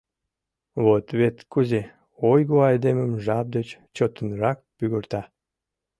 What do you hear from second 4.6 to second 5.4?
пӱгырта.